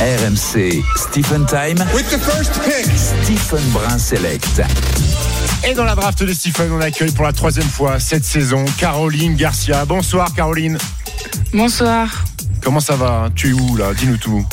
RMC 0.00 0.82
Stephen 0.96 1.46
Time. 1.46 1.78
With 1.94 2.10
the 2.10 2.18
first 2.18 2.60
pick. 2.64 2.86
Stephen 2.96 3.62
Brun 3.70 3.98
Select. 3.98 4.60
Et 5.66 5.74
dans 5.74 5.84
la 5.84 5.94
draft 5.94 6.22
de 6.22 6.32
Stephen, 6.32 6.72
on 6.72 6.80
accueille 6.80 7.12
pour 7.12 7.24
la 7.24 7.32
troisième 7.32 7.68
fois 7.68 8.00
cette 8.00 8.24
saison 8.24 8.64
Caroline 8.76 9.36
Garcia. 9.36 9.84
Bonsoir 9.84 10.34
Caroline. 10.34 10.78
Bonsoir. 11.52 12.24
Comment 12.60 12.80
ça 12.80 12.96
va 12.96 13.28
Tu 13.36 13.50
es 13.50 13.52
où 13.52 13.76
là? 13.76 13.94
Dis-nous 13.94 14.16
tout. 14.16 14.44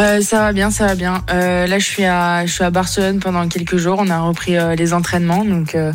Euh, 0.00 0.22
ça 0.22 0.38
va 0.38 0.52
bien, 0.52 0.70
ça 0.70 0.86
va 0.86 0.94
bien. 0.94 1.22
Euh, 1.30 1.66
là, 1.66 1.78
je 1.78 1.84
suis 1.84 2.04
à, 2.04 2.46
je 2.46 2.52
suis 2.52 2.64
à 2.64 2.70
Barcelone 2.70 3.20
pendant 3.20 3.46
quelques 3.48 3.76
jours. 3.76 3.98
On 4.00 4.08
a 4.08 4.20
repris 4.20 4.56
euh, 4.56 4.74
les 4.74 4.94
entraînements, 4.94 5.44
donc 5.44 5.74
euh, 5.74 5.92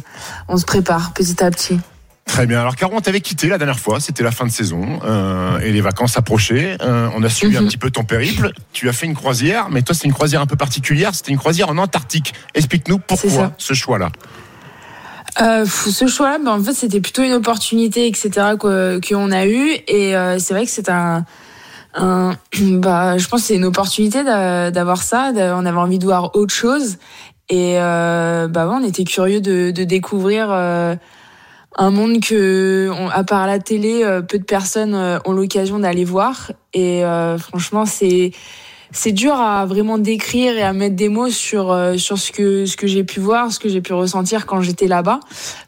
on 0.47 0.57
se 0.57 0.65
prépare 0.65 1.13
petit 1.13 1.43
à 1.43 1.49
petit. 1.49 1.79
Très 2.27 2.45
bien. 2.45 2.59
Alors, 2.61 2.75
Caro, 2.75 2.93
on 2.95 3.01
t'avait 3.01 3.21
quitté 3.21 3.47
la 3.47 3.57
dernière 3.57 3.79
fois, 3.79 3.99
c'était 3.99 4.21
la 4.23 4.31
fin 4.31 4.45
de 4.45 4.51
saison, 4.51 4.99
euh, 5.05 5.59
et 5.59 5.71
les 5.71 5.81
vacances 5.81 6.17
approchaient. 6.17 6.77
Euh, 6.81 7.09
on 7.15 7.23
a 7.23 7.29
suivi 7.29 7.57
un 7.57 7.61
Mhm. 7.61 7.67
petit 7.67 7.77
peu 7.77 7.89
ton 7.89 8.03
périple. 8.03 8.51
Tu 8.73 8.87
as 8.89 8.93
fait 8.93 9.05
une 9.07 9.15
croisière, 9.15 9.69
mais 9.71 9.81
toi, 9.81 9.95
c'est 9.95 10.05
une 10.05 10.13
croisière 10.13 10.41
un 10.41 10.45
peu 10.45 10.55
particulière. 10.57 11.15
C'était 11.15 11.31
une 11.31 11.37
croisière 11.39 11.69
en 11.69 11.77
Antarctique. 11.77 12.33
Explique-nous 12.53 12.99
pourquoi 12.99 13.53
ce 13.57 13.73
choix-là. 13.73 14.09
Euh, 15.41 15.65
ce 15.65 16.07
choix-là, 16.07 16.37
ben, 16.43 16.51
en 16.51 16.63
fait, 16.63 16.73
c'était 16.73 16.99
plutôt 17.01 17.23
une 17.23 17.33
opportunité, 17.33 18.07
etc., 18.07 18.29
qu'on 18.59 19.31
a 19.31 19.45
eu. 19.47 19.69
Et 19.87 20.15
euh, 20.15 20.37
c'est 20.39 20.53
vrai 20.53 20.65
que 20.65 20.71
c'est 20.71 20.89
un, 20.89 21.25
un, 21.95 22.33
bah, 22.59 23.17
je 23.17 23.27
pense 23.27 23.41
que 23.41 23.47
c'est 23.47 23.55
une 23.55 23.65
opportunité 23.65 24.23
d'a- 24.23 24.69
d'avoir 24.69 25.01
ça. 25.01 25.31
On 25.35 25.65
avait 25.65 25.77
envie 25.77 25.99
de 25.99 26.05
voir 26.05 26.35
autre 26.35 26.53
chose. 26.53 26.97
Et 27.49 27.75
euh, 27.79 28.47
bah, 28.47 28.67
ouais, 28.67 28.75
on 28.81 28.85
était 28.85 29.05
curieux 29.05 29.39
de, 29.41 29.71
de 29.71 29.83
découvrir 29.85 30.47
euh, 30.51 30.95
un 31.77 31.91
monde 31.91 32.19
que, 32.21 32.89
on- 32.91 33.09
à 33.09 33.23
part 33.23 33.45
la 33.47 33.59
télé, 33.59 34.01
euh, 34.03 34.21
peu 34.21 34.39
de 34.39 34.43
personnes 34.43 34.95
euh, 34.95 35.19
ont 35.25 35.31
l'occasion 35.31 35.79
d'aller 35.79 36.05
voir. 36.05 36.51
Et 36.73 37.03
euh, 37.05 37.37
franchement, 37.37 37.85
c'est 37.85 38.31
c'est 38.91 39.11
dur 39.11 39.33
à 39.35 39.65
vraiment 39.65 39.97
décrire 39.97 40.57
et 40.57 40.63
à 40.63 40.71
mettre 40.71 40.95
des 40.95 41.09
mots 41.09 41.29
sur 41.29 41.71
euh, 41.73 41.97
sur 41.97 42.17
ce 42.17 42.31
que 42.31 42.65
ce 42.65 42.77
que 42.77 42.87
j'ai 42.87 43.03
pu 43.03 43.19
voir, 43.19 43.51
ce 43.51 43.59
que 43.59 43.67
j'ai 43.67 43.81
pu 43.81 43.91
ressentir 43.93 44.45
quand 44.45 44.61
j'étais 44.61 44.87
là-bas, 44.87 45.19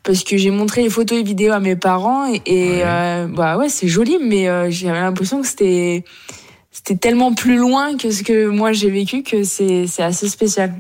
parce 0.04 0.24
que 0.24 0.38
j'ai 0.38 0.52
montré 0.52 0.84
les 0.84 0.90
photos 0.90 1.20
et 1.20 1.24
vidéos 1.24 1.52
à 1.52 1.60
mes 1.60 1.76
parents 1.76 2.26
et, 2.32 2.42
et, 2.46 2.70
Ouais. 2.78 2.82
euh, 2.86 3.28
bah 3.28 3.58
ouais 3.58 3.68
c'est 3.68 3.90
joli, 3.90 4.18
mais 4.24 4.48
euh, 4.48 4.70
j'avais 4.72 5.02
l'impression 5.02 5.42
que 5.42 5.48
c'était 5.48 6.06
c'était 6.72 6.96
tellement 6.96 7.34
plus 7.34 7.58
loin 7.58 7.98
que 7.98 8.10
ce 8.10 8.24
que 8.24 8.48
moi 8.48 8.72
j'ai 8.72 8.90
vécu 8.90 9.22
que 9.22 9.44
c'est 9.44 9.86
c'est 9.86 10.04
assez 10.04 10.30
spécial. 10.30 10.72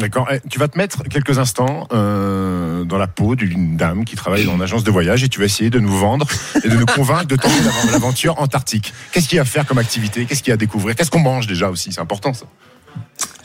D'accord. 0.00 0.28
Eh, 0.32 0.38
Tu 0.48 0.58
vas 0.58 0.68
te 0.68 0.78
mettre 0.78 1.02
quelques 1.10 1.38
instants 1.38 1.88
euh, 1.92 2.65
dans 2.86 2.98
la 2.98 3.06
peau 3.06 3.34
d'une 3.36 3.76
dame 3.76 4.04
qui 4.04 4.16
travaille 4.16 4.44
dans 4.44 4.54
une 4.54 4.62
agence 4.62 4.84
de 4.84 4.90
voyage 4.90 5.22
et 5.24 5.28
tu 5.28 5.38
vas 5.40 5.46
essayer 5.46 5.70
de 5.70 5.78
nous 5.80 5.96
vendre 5.96 6.26
et 6.62 6.68
de 6.68 6.76
nous 6.76 6.86
convaincre 6.86 7.26
de 7.26 7.36
tenter 7.36 7.60
l'av- 7.64 7.92
l'aventure 7.92 8.40
antarctique. 8.40 8.92
Qu'est-ce 9.12 9.28
qu'il 9.28 9.36
y 9.36 9.38
a 9.38 9.42
à 9.42 9.44
faire 9.44 9.66
comme 9.66 9.78
activité? 9.78 10.24
Qu'est-ce 10.26 10.42
qu'il 10.42 10.50
y 10.50 10.52
a 10.52 10.54
à 10.54 10.56
découvrir? 10.56 10.94
Qu'est-ce 10.96 11.10
qu'on 11.10 11.20
mange 11.20 11.46
déjà 11.46 11.68
aussi? 11.70 11.92
C'est 11.92 12.00
important 12.00 12.32
ça. 12.32 12.46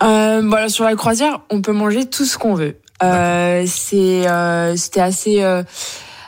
Euh, 0.03 0.41
voilà, 0.47 0.69
sur 0.69 0.85
la 0.85 0.95
croisière, 0.95 1.39
on 1.49 1.61
peut 1.61 1.73
manger 1.73 2.05
tout 2.09 2.25
ce 2.25 2.37
qu'on 2.37 2.53
veut. 2.55 2.77
Euh, 3.03 3.63
c'est 3.67 4.27
euh, 4.27 4.75
c'était 4.75 5.01
assez 5.01 5.43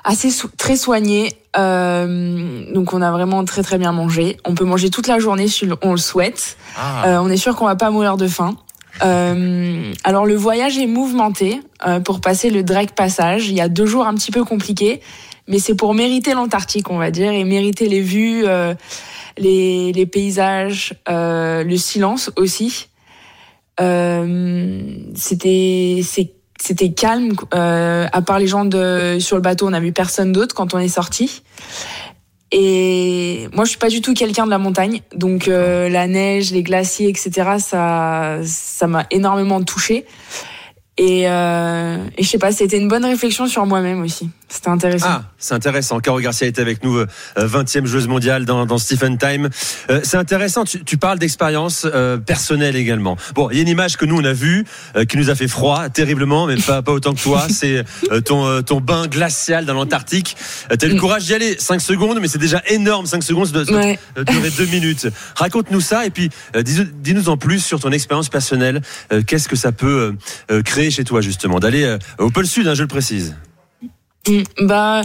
assez 0.04 0.30
très 0.58 0.76
soigné. 0.76 1.34
Donc 1.56 2.94
on 2.94 3.02
a 3.02 3.12
vraiment 3.12 3.46
très 3.46 3.64
très 3.64 3.78
bien 3.78 3.92
mangé. 3.92 4.38
On 4.46 4.54
peut 4.56 4.66
manger 4.66 4.90
toute 4.90 5.08
la 5.08 5.20
journée 5.20 5.48
si 5.48 5.68
on 5.82 5.92
le 5.92 5.98
souhaite. 5.98 6.58
Ah. 6.78 7.20
On 7.22 7.30
est 7.30 7.38
sûr 7.38 7.56
qu'on 7.56 7.66
va 7.66 7.76
pas 7.76 7.90
mourir 7.92 8.18
de 8.18 8.28
faim. 8.28 8.56
Euh, 9.02 9.92
alors 10.04 10.26
le 10.26 10.36
voyage 10.36 10.78
est 10.78 10.88
mouvementé 10.88 11.60
euh, 11.86 12.00
pour 12.00 12.22
passer 12.22 12.50
le 12.50 12.64
Drake 12.64 12.94
Passage. 12.94 13.50
Il 13.50 13.56
y 13.56 13.62
a 13.62 13.70
deux 13.70 13.86
jours 13.86 14.06
un 14.06 14.14
petit 14.14 14.32
peu 14.32 14.44
compliqués, 14.44 15.02
mais 15.48 15.60
c'est 15.60 15.76
pour 15.76 15.94
mériter 15.94 16.34
l'Antarctique, 16.34 16.90
on 16.90 16.98
va 16.98 17.12
dire, 17.12 17.32
et 17.32 17.44
mériter 17.44 17.90
les 17.90 18.02
vues, 18.02 18.44
euh, 18.46 18.74
les, 19.38 19.92
les 19.94 20.06
paysages, 20.06 20.94
euh, 21.10 21.64
le 21.64 21.78
silence 21.78 22.32
aussi. 22.36 22.88
Euh, 23.80 24.82
c'était 25.16 26.02
c'était 26.60 26.92
calme. 26.94 27.34
Euh, 27.54 28.08
à 28.12 28.22
part 28.22 28.40
les 28.40 28.48
gens 28.48 28.66
de 28.66 29.18
sur 29.20 29.36
le 29.36 29.42
bateau, 29.42 29.68
on 29.68 29.72
n'a 29.72 29.80
vu 29.80 29.92
personne 29.92 30.32
d'autre 30.32 30.54
quand 30.54 30.74
on 30.74 30.80
est 30.80 30.88
sorti. 30.88 31.42
Et 32.56 33.48
moi, 33.52 33.66
je 33.66 33.72
suis 33.72 33.80
pas 33.80 33.90
du 33.90 34.00
tout 34.00 34.14
quelqu'un 34.14 34.46
de 34.46 34.52
la 34.52 34.60
montagne, 34.60 35.02
donc 35.16 35.48
euh, 35.48 35.90
la 35.90 36.06
neige, 36.06 36.52
les 36.52 36.62
glaciers, 36.62 37.10
etc. 37.10 37.56
Ça, 37.58 38.38
ça 38.44 38.86
m'a 38.86 39.08
énormément 39.10 39.62
touché. 39.64 40.06
Et, 41.00 41.28
euh, 41.28 41.98
et 42.16 42.22
je 42.22 42.30
sais 42.30 42.38
pas, 42.38 42.52
c'était 42.52 42.78
une 42.78 42.88
bonne 42.88 43.06
réflexion 43.06 43.48
sur 43.48 43.66
moi-même 43.66 44.02
aussi. 44.02 44.30
C'était 44.54 44.70
intéressant. 44.70 45.06
Ah, 45.10 45.24
c'est 45.40 45.56
intéressant. 45.56 46.00
Caro 46.00 46.20
Garcia 46.20 46.46
était 46.48 46.62
avec 46.62 46.84
nous, 46.84 46.98
euh, 46.98 47.08
20e 47.38 47.86
joueuse 47.86 48.08
mondiale 48.08 48.46
dans, 48.46 48.68
dans 48.68 48.78
Stephen 48.78 49.18
Time. 49.18 49.50
Euh, 49.90 50.00
c'est 50.04 50.18
intéressant, 50.18 50.64
tu, 50.64 50.84
tu 50.84 50.98
parles 50.98 51.18
d'expérience 51.18 51.88
euh, 51.92 52.18
personnelle 52.18 52.76
également. 52.76 53.18
Bon, 53.34 53.50
il 53.50 53.56
y 53.58 53.60
a 53.60 53.64
une 53.64 53.68
image 53.70 53.98
que 53.98 54.06
nous 54.06 54.16
on 54.18 54.24
a 54.24 54.34
vue, 54.34 54.64
euh, 54.96 55.06
qui 55.06 55.18
nous 55.18 55.32
a 55.32 55.36
fait 55.36 55.48
froid, 55.48 55.90
terriblement, 55.90 56.46
mais 56.46 56.56
pas, 56.58 56.84
pas 56.84 56.92
autant 56.92 57.16
que 57.16 57.22
toi. 57.22 57.48
C'est 57.50 57.84
euh, 58.12 58.22
ton, 58.22 58.46
euh, 58.46 58.62
ton 58.62 58.80
bain 58.80 59.08
glacial 59.08 59.66
dans 59.66 59.74
l'Antarctique. 59.74 60.38
Euh, 60.72 60.76
T'as 60.76 60.86
eu 60.88 60.92
le 60.94 61.00
courage 61.00 61.26
d'y 61.26 61.34
aller 61.34 61.56
5 61.58 61.82
secondes, 61.82 62.20
mais 62.22 62.28
c'est 62.28 62.38
déjà 62.38 62.62
énorme, 62.68 63.06
5 63.08 63.24
secondes, 63.24 63.48
ça 63.48 63.64
doit- 63.64 63.76
Ouais. 63.78 63.98
durer 64.28 64.52
2 64.52 64.66
minutes. 64.72 65.08
Raconte-nous 65.36 65.82
ça 65.82 66.06
et 66.06 66.12
puis 66.12 66.30
euh, 66.56 66.62
dis- 66.62 66.88
dis-nous 67.02 67.30
en 67.30 67.38
plus 67.38 67.60
sur 67.60 67.80
ton 67.80 67.92
expérience 67.92 68.30
personnelle. 68.30 68.82
Euh, 69.12 69.24
Qu'est-ce 69.26 69.48
que 69.48 69.56
ça 69.56 69.72
peut 69.72 70.14
euh, 70.52 70.56
euh, 70.58 70.62
créer 70.62 70.92
chez 70.92 71.04
toi 71.04 71.22
justement 71.22 71.60
D'aller 71.60 71.84
euh, 71.86 71.98
au 72.20 72.30
pôle 72.30 72.46
sud, 72.46 72.68
hein, 72.68 72.76
je 72.76 72.84
le 72.84 72.88
précise. 72.88 73.36
Mm, 74.28 74.44
Bah, 74.68 75.02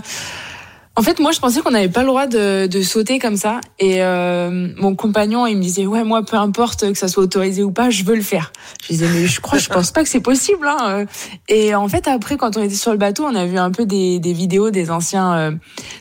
en 0.98 1.02
fait, 1.02 1.20
moi, 1.20 1.30
je 1.30 1.38
pensais 1.38 1.60
qu'on 1.60 1.70
n'avait 1.70 1.88
pas 1.88 2.00
le 2.00 2.08
droit 2.08 2.26
de, 2.26 2.66
de 2.66 2.82
sauter 2.82 3.20
comme 3.20 3.36
ça. 3.36 3.60
Et 3.78 4.02
euh, 4.02 4.68
mon 4.76 4.96
compagnon, 4.96 5.46
il 5.46 5.56
me 5.56 5.62
disait, 5.62 5.86
ouais, 5.86 6.02
moi, 6.02 6.24
peu 6.24 6.36
importe 6.36 6.92
que 6.92 6.98
ça 6.98 7.06
soit 7.06 7.22
autorisé 7.22 7.62
ou 7.62 7.70
pas, 7.70 7.88
je 7.88 8.02
veux 8.02 8.16
le 8.16 8.22
faire. 8.22 8.52
Je 8.82 8.88
disais, 8.88 9.06
mais 9.14 9.26
je 9.28 9.40
crois, 9.40 9.60
je 9.60 9.68
pense 9.68 9.92
pas 9.92 10.02
que 10.02 10.08
c'est 10.08 10.20
possible. 10.20 10.66
Hein. 10.66 11.04
Et 11.46 11.72
en 11.76 11.86
fait, 11.86 12.08
après, 12.08 12.36
quand 12.36 12.56
on 12.56 12.62
était 12.62 12.74
sur 12.74 12.90
le 12.90 12.98
bateau, 12.98 13.24
on 13.26 13.36
a 13.36 13.46
vu 13.46 13.58
un 13.58 13.70
peu 13.70 13.86
des, 13.86 14.18
des 14.18 14.32
vidéos 14.32 14.70
des 14.70 14.90
anciens, 14.90 15.34
euh, 15.34 15.50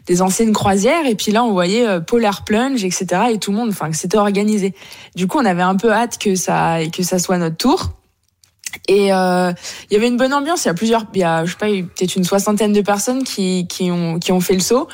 des 0.07 0.23
anciennes 0.23 0.51
croisières. 0.51 1.05
Et 1.05 1.13
puis 1.13 1.31
là, 1.31 1.43
on 1.43 1.51
voyait 1.51 1.87
euh, 1.87 1.99
Polar 1.99 2.43
Plunge, 2.43 2.83
etc. 2.83 3.05
Et 3.33 3.37
tout 3.37 3.51
le 3.51 3.57
monde, 3.57 3.69
enfin, 3.69 3.91
que 3.91 3.97
c'était 3.97 4.17
organisé. 4.17 4.73
Du 5.15 5.27
coup, 5.27 5.37
on 5.37 5.45
avait 5.45 5.61
un 5.61 5.75
peu 5.75 5.91
hâte 5.91 6.17
que 6.17 6.33
ça, 6.33 6.79
que 6.91 7.03
ça 7.03 7.19
soit 7.19 7.37
notre 7.37 7.57
tour. 7.57 7.91
Et 8.87 9.13
euh, 9.13 9.51
il 9.89 9.93
y 9.93 9.97
avait 9.97 10.07
une 10.07 10.17
bonne 10.17 10.33
ambiance. 10.33 10.65
Il 10.65 10.67
y 10.67 10.71
a 10.71 10.73
plusieurs, 10.73 11.05
il 11.13 11.19
y 11.19 11.23
a, 11.23 11.45
je 11.45 11.51
sais 11.51 11.57
pas, 11.57 11.67
peut-être 11.67 12.15
une 12.15 12.23
soixantaine 12.23 12.73
de 12.73 12.81
personnes 12.81 13.23
qui, 13.23 13.67
qui 13.67 13.91
ont, 13.91 14.19
qui 14.19 14.31
ont 14.31 14.39
fait 14.39 14.53
le 14.53 14.59
saut. 14.59 14.87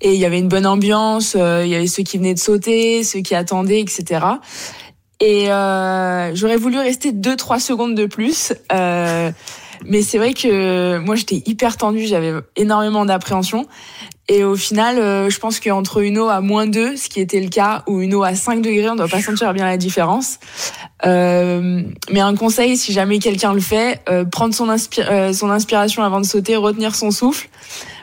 Et 0.00 0.14
il 0.14 0.20
y 0.20 0.24
avait 0.24 0.38
une 0.38 0.48
bonne 0.48 0.66
ambiance. 0.66 1.36
euh, 1.36 1.62
il 1.64 1.70
y 1.70 1.74
avait 1.74 1.86
ceux 1.86 2.02
qui 2.02 2.18
venaient 2.18 2.34
de 2.34 2.38
sauter, 2.38 3.04
ceux 3.04 3.20
qui 3.20 3.34
attendaient, 3.34 3.80
etc. 3.80 4.20
Et 5.20 5.50
euh, 5.50 6.34
j'aurais 6.34 6.56
voulu 6.56 6.78
rester 6.78 7.12
deux, 7.12 7.36
trois 7.36 7.58
secondes 7.60 7.94
de 7.94 8.06
plus. 8.06 8.52
Euh, 8.72 9.30
mais 9.84 10.02
c'est 10.02 10.18
vrai 10.18 10.34
que 10.34 10.98
moi, 10.98 11.14
j'étais 11.14 11.42
hyper 11.46 11.76
tendue. 11.76 12.06
J'avais 12.06 12.34
énormément 12.56 13.04
d'appréhension. 13.04 13.66
Et 14.28 14.42
au 14.42 14.56
final, 14.56 14.98
euh, 14.98 15.30
je 15.30 15.38
pense 15.38 15.60
qu'entre 15.60 16.02
une 16.02 16.18
eau 16.18 16.28
à 16.28 16.40
moins 16.40 16.66
2, 16.66 16.96
ce 16.96 17.08
qui 17.08 17.20
était 17.20 17.40
le 17.40 17.48
cas, 17.48 17.84
ou 17.86 18.00
une 18.00 18.12
eau 18.14 18.24
à 18.24 18.34
5 18.34 18.60
degrés, 18.60 18.88
on 18.90 18.96
doit 18.96 19.06
pas 19.06 19.22
sentir 19.22 19.52
bien 19.54 19.64
la 19.64 19.76
différence. 19.76 20.38
Euh, 21.04 21.82
mais 22.10 22.20
un 22.20 22.34
conseil, 22.34 22.76
si 22.76 22.92
jamais 22.92 23.18
quelqu'un 23.20 23.52
le 23.54 23.60
fait, 23.60 24.00
euh, 24.08 24.24
prendre 24.24 24.52
son, 24.54 24.66
inspi- 24.68 25.06
euh, 25.08 25.32
son 25.32 25.50
inspiration 25.50 26.02
avant 26.02 26.20
de 26.20 26.26
sauter, 26.26 26.56
retenir 26.56 26.94
son 26.96 27.12
souffle. 27.12 27.48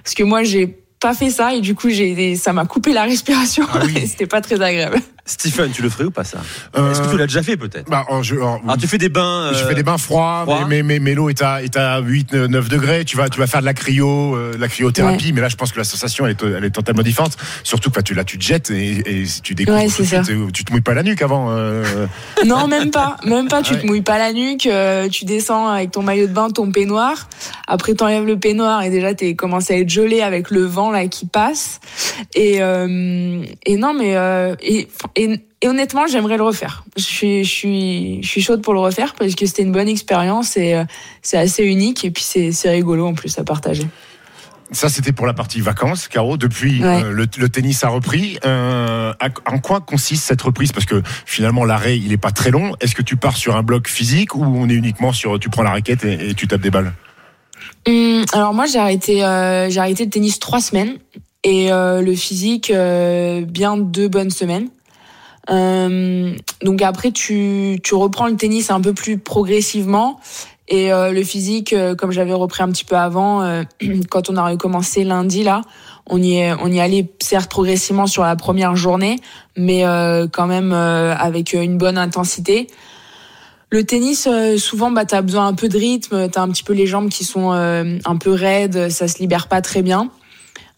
Parce 0.04 0.16
que 0.16 0.24
moi, 0.24 0.44
j'ai 0.44 0.68
pas 1.02 1.14
fait 1.14 1.30
ça 1.30 1.54
et 1.56 1.60
du 1.60 1.76
coup, 1.76 1.90
j'ai, 1.90 2.36
ça 2.36 2.54
m'a 2.54 2.66
coupé 2.66 2.94
la 2.94 3.04
respiration. 3.04 3.66
Ah 3.74 3.80
oui. 3.86 3.94
et 3.98 4.08
c'était 4.08 4.28
pas 4.28 4.40
très 4.40 4.62
agréable. 4.62 5.02
Stephen, 5.26 5.72
tu 5.72 5.82
le 5.82 5.90
ferais 5.90 6.04
ou 6.04 6.12
pas 6.12 6.26
ça? 6.26 6.40
Euh, 6.76 6.92
Est-ce 6.92 7.02
que 7.02 7.10
tu 7.10 7.18
l'as 7.18 7.28
déjà 7.28 7.42
fait 7.42 7.56
peut-être? 7.56 7.90
bah, 7.90 8.06
je- 8.24 8.36
Alors 8.36 8.60
tu 8.78 8.88
fais 8.88 8.98
des 8.98 9.08
bains. 9.08 9.52
Je 9.54 9.64
euh, 9.64 9.68
fais 9.70 9.74
des 9.76 9.84
bains 9.84 9.98
froids, 9.98 10.42
froids. 10.44 10.66
mais, 10.68 10.84
mais, 10.84 11.00
mais 11.00 11.14
l'eau 11.16 11.30
est 11.30 11.42
à, 11.42 11.64
est 11.64 11.78
à 11.78 12.00
8, 12.00 12.34
9 12.34 12.68
degrés. 12.68 13.06
Tu 13.06 13.16
vas, 13.16 13.30
tu 13.30 13.40
vas 13.40 13.48
faire 13.48 13.62
de 13.62 13.66
la 13.66 13.74
cryo, 13.74 14.36
euh, 14.36 14.54
de 14.54 14.58
la 14.60 14.68
cryothérapie, 14.68 15.32
mais 15.32 15.40
là, 15.40 15.48
je 15.48 15.56
pense 15.56 15.72
que 15.72 15.78
la 15.78 15.86
sensation, 15.86 16.26
elle 16.28 16.34
est, 16.34 16.44
elle 16.44 16.66
est 16.66 16.72
totalement 16.72 17.04
différente. 17.04 17.38
Surtout 17.64 17.90
que 17.90 17.96
bah, 17.96 18.02
tu, 18.02 18.14
là, 18.14 18.26
tu 18.26 18.38
te 18.38 18.44
jettes 18.44 18.70
et, 18.70 19.24
tu 19.42 19.56
découvres 19.56 19.78
Ouais, 19.78 19.88
suite, 19.88 20.14
euh, 20.14 20.48
tu 20.54 20.66
te 20.66 20.72
mouilles 20.74 20.82
pas 20.82 20.94
la 20.94 21.04
nuque 21.04 21.22
avant. 21.22 21.52
euh, 21.52 22.06
Non, 22.46 22.68
même 22.68 22.92
pas. 22.92 23.16
Même 23.26 23.48
pas. 23.48 23.62
Tu 23.62 23.72
Ah 23.72 23.76
ouais. 23.78 23.82
te 23.82 23.88
mouilles 23.88 24.02
pas 24.02 24.18
la 24.18 24.34
nuque. 24.34 24.66
euh, 24.68 25.08
tu 25.08 25.24
descends 25.24 25.70
avec 25.70 25.92
ton 25.92 26.04
maillot 26.04 26.28
de 26.28 26.34
bain, 26.34 26.50
ton 26.50 26.70
peignoir. 26.70 27.30
Après, 27.68 27.94
t'enlèves 27.94 28.26
le 28.26 28.38
peignoir 28.38 28.84
et 28.84 28.90
déjà, 28.90 29.14
t'es 29.14 29.36
commencé 29.36 29.74
à 29.74 29.78
être 29.78 29.90
gelé 29.90 30.22
avec 30.22 30.52
le 30.52 30.66
vent 30.66 30.92
là 30.92 31.08
qui 31.08 31.26
passe. 31.28 31.80
Et, 32.36 32.58
euh, 32.62 33.42
et 33.66 33.78
non, 33.78 33.94
mais 33.94 34.18
euh, 34.18 34.56
et, 34.62 34.90
et, 35.16 35.40
et 35.62 35.68
honnêtement, 35.68 36.08
j'aimerais 36.08 36.38
le 36.38 36.44
refaire. 36.44 36.84
Je 36.98 37.02
suis, 37.04 37.44
je 37.44 37.50
suis, 37.50 38.24
je 38.24 38.28
suis 38.28 38.42
chaude 38.42 38.62
pour 38.62 38.74
le 38.74 38.80
refaire 38.80 39.14
parce 39.18 39.36
que 39.36 39.46
c'était 39.46 39.62
une 39.64 39.72
bonne 39.72 39.88
expérience 39.88 40.58
et 40.58 40.74
euh, 40.76 40.84
c'est 41.22 41.38
assez 41.38 41.64
unique 41.64 42.04
et 42.04 42.12
puis 42.12 42.24
c'est, 42.24 42.70
rigolo 42.70 43.08
en 43.08 43.14
plus 43.14 43.38
à 43.38 43.44
partager. 43.44 43.88
Ça, 44.72 44.90
c'était 44.90 45.12
pour 45.12 45.28
la 45.28 45.34
partie 45.34 45.62
vacances, 45.62 46.08
Caro. 46.08 46.36
Depuis, 46.36 46.82
Ouais. 46.84 47.04
euh, 47.04 47.12
le, 47.12 47.28
le 47.38 47.50
tennis 47.50 47.84
a 47.84 47.90
repris. 47.90 48.40
Euh, 48.44 49.14
en 49.46 49.60
quoi 49.60 49.82
consiste 49.82 50.24
cette 50.24 50.42
reprise? 50.42 50.72
Parce 50.72 50.88
que 50.88 51.04
finalement, 51.26 51.64
l'arrêt, 51.64 51.98
il 51.98 52.12
est 52.12 52.18
pas 52.18 52.32
très 52.32 52.50
long. 52.50 52.76
Est-ce 52.82 52.96
que 52.96 53.04
tu 53.04 53.16
pars 53.16 53.38
sur 53.38 53.56
un 53.56 53.62
bloc 53.62 53.88
physique 53.88 54.34
ou 54.36 54.44
on 54.44 54.68
est 54.70 54.74
uniquement 54.74 55.14
sur 55.14 55.40
tu 55.40 55.50
prends 55.50 55.62
la 55.64 55.70
raquette 55.72 56.04
et, 56.06 56.30
et 56.30 56.34
tu 56.34 56.48
tapes 56.48 56.62
des 56.62 56.72
balles? 56.72 56.92
Hum, 57.88 58.26
alors 58.34 58.54
moi 58.54 58.66
j'ai 58.66 58.80
arrêté 58.80 59.24
euh, 59.24 59.70
j'ai 59.70 59.80
arrêté 59.80 60.06
le 60.06 60.10
tennis 60.10 60.40
trois 60.40 60.60
semaines 60.62 60.98
et 61.44 61.70
le 61.70 62.16
physique 62.16 62.72
bien 62.72 63.78
deux 63.78 64.08
bonnes 64.08 64.32
semaines. 64.32 64.70
Euh, 65.50 66.34
donc 66.62 66.82
après, 66.82 67.12
tu, 67.12 67.80
tu 67.84 67.96
reprends 67.96 68.28
le 68.28 68.36
tennis 68.36 68.72
un 68.72 68.82
peu 68.82 68.94
plus 68.94 69.18
progressivement. 69.18 70.20
Et 70.70 70.94
euh, 70.94 71.12
le 71.12 71.24
physique, 71.24 71.74
euh, 71.74 71.94
comme 71.94 72.12
j'avais 72.12 72.34
repris 72.34 72.64
un 72.64 72.70
petit 72.70 72.86
peu 72.86 72.96
avant, 72.96 73.64
quand 74.10 74.30
on 74.30 74.38
a 74.38 74.50
recommencé 74.50 75.04
lundi 75.04 75.44
là, 75.44 75.62
on 76.08 76.22
y 76.22 76.36
est, 76.36 76.54
on 76.54 76.68
y 76.68 76.80
allait 76.80 77.10
certes 77.22 77.50
progressivement 77.50 78.08
sur 78.08 78.24
la 78.24 78.36
première 78.36 78.76
journée, 78.76 79.18
mais 79.56 79.84
quand 80.34 80.48
même 80.48 80.74
avec 80.74 81.54
une 81.54 81.78
bonne 81.78 81.98
intensité. 81.98 82.68
Le 83.70 83.86
tennis, 83.86 84.28
souvent, 84.58 84.92
bah, 84.92 85.06
tu 85.06 85.16
as 85.16 85.22
besoin 85.22 85.48
un 85.48 85.54
peu 85.54 85.70
de 85.70 85.78
rythme, 85.78 86.30
tu 86.30 86.38
as 86.38 86.42
un 86.42 86.50
petit 86.50 86.64
peu 86.64 86.74
les 86.74 86.88
jambes 86.88 87.08
qui 87.08 87.24
sont 87.24 87.52
un 87.52 88.18
peu 88.18 88.32
raides, 88.32 88.90
ça 88.90 89.08
se 89.08 89.20
libère 89.20 89.48
pas 89.48 89.62
très 89.62 89.82
bien. 89.82 90.10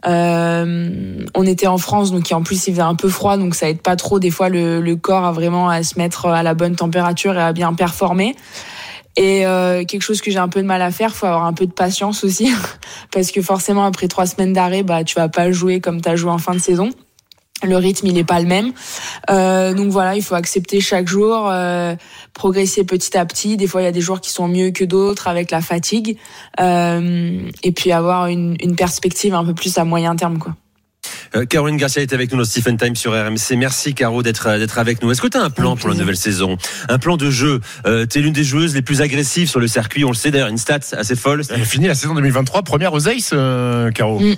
Euh, 0.07 1.14
on 1.35 1.45
était 1.45 1.67
en 1.67 1.77
France, 1.77 2.11
donc 2.11 2.31
en 2.31 2.41
plus 2.41 2.67
il 2.67 2.71
faisait 2.71 2.81
un 2.81 2.95
peu 2.95 3.09
froid, 3.09 3.37
donc 3.37 3.55
ça 3.55 3.69
aide 3.69 3.81
pas 3.81 3.95
trop 3.95 4.19
des 4.19 4.31
fois 4.31 4.49
le, 4.49 4.79
le 4.79 4.95
corps 4.95 5.25
à 5.25 5.31
vraiment 5.31 5.69
à 5.69 5.83
se 5.83 5.99
mettre 5.99 6.27
à 6.27 6.43
la 6.43 6.53
bonne 6.53 6.75
température 6.75 7.37
et 7.37 7.41
à 7.41 7.53
bien 7.53 7.73
performer. 7.73 8.35
Et 9.17 9.45
euh, 9.45 9.85
quelque 9.85 10.01
chose 10.01 10.21
que 10.21 10.29
j'ai 10.29 10.39
un 10.39 10.49
peu 10.49 10.61
de 10.61 10.67
mal 10.67 10.81
à 10.81 10.91
faire, 10.91 11.15
faut 11.15 11.25
avoir 11.25 11.45
un 11.45 11.53
peu 11.53 11.65
de 11.65 11.71
patience 11.71 12.23
aussi, 12.23 12.51
parce 13.11 13.31
que 13.31 13.41
forcément 13.41 13.85
après 13.85 14.07
trois 14.07 14.25
semaines 14.25 14.53
d'arrêt, 14.53 14.83
bah 14.83 15.03
tu 15.03 15.15
vas 15.15 15.29
pas 15.29 15.51
jouer 15.51 15.79
comme 15.79 16.01
tu 16.01 16.09
as 16.09 16.15
joué 16.15 16.31
en 16.31 16.37
fin 16.37 16.53
de 16.53 16.59
saison. 16.59 16.89
Le 17.63 17.77
rythme 17.77 18.07
il 18.07 18.17
est 18.17 18.25
pas 18.25 18.41
le 18.41 18.47
même, 18.47 18.73
euh, 19.29 19.73
donc 19.73 19.89
voilà, 19.89 20.15
il 20.17 20.21
faut 20.21 20.35
accepter 20.35 20.81
chaque 20.81 21.07
jour, 21.07 21.47
euh, 21.49 21.95
progresser 22.33 22.83
petit 22.83 23.17
à 23.17 23.25
petit. 23.25 23.55
Des 23.55 23.65
fois 23.65 23.81
il 23.81 23.85
y 23.85 23.87
a 23.87 23.93
des 23.93 24.01
jours 24.01 24.19
qui 24.19 24.29
sont 24.29 24.49
mieux 24.49 24.71
que 24.71 24.83
d'autres 24.83 25.29
avec 25.29 25.51
la 25.51 25.61
fatigue, 25.61 26.17
euh, 26.59 27.39
et 27.63 27.71
puis 27.71 27.93
avoir 27.93 28.27
une, 28.27 28.57
une 28.59 28.75
perspective 28.75 29.33
un 29.33 29.45
peu 29.45 29.53
plus 29.53 29.77
à 29.77 29.85
moyen 29.85 30.17
terme 30.17 30.37
quoi. 30.37 30.55
Euh, 31.35 31.45
Caroline 31.45 31.77
Garcia 31.77 32.01
est 32.01 32.13
avec 32.13 32.31
nous 32.31 32.37
dans 32.37 32.45
Stephen 32.45 32.77
Time 32.77 32.95
sur 32.95 33.11
RMC. 33.11 33.55
Merci 33.57 33.93
Caro 33.93 34.23
d'être 34.23 34.47
euh, 34.47 34.57
d'être 34.59 34.77
avec 34.77 35.01
nous. 35.01 35.11
Est-ce 35.11 35.21
que 35.21 35.27
tu 35.27 35.37
as 35.37 35.41
un 35.43 35.49
plan 35.49 35.75
pour 35.75 35.89
la 35.89 35.95
nouvelle 35.95 36.17
saison? 36.17 36.57
Un 36.89 36.97
plan 36.97 37.17
de 37.17 37.29
jeu? 37.29 37.61
Euh, 37.85 38.05
Tu 38.05 38.19
es 38.19 38.21
l'une 38.21 38.33
des 38.33 38.43
joueuses 38.43 38.73
les 38.73 38.81
plus 38.81 39.01
agressives 39.01 39.49
sur 39.49 39.59
le 39.59 39.67
circuit, 39.67 40.03
on 40.05 40.09
le 40.09 40.15
sait 40.15 40.31
d'ailleurs, 40.31 40.47
une 40.49 40.57
stat 40.57 40.79
assez 40.93 41.15
folle. 41.15 41.41
Elle 41.49 41.61
a 41.61 41.65
fini 41.65 41.87
la 41.87 41.95
saison 41.95 42.13
2023, 42.15 42.63
première 42.63 42.93
aux 42.93 43.07
Ace, 43.09 43.31
euh, 43.33 43.91
Caro. 43.91 44.19
Mm. 44.19 44.35